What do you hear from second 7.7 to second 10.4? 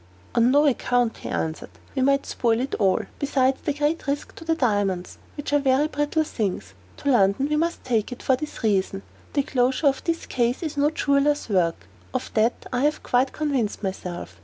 take it, for this reason the closure of this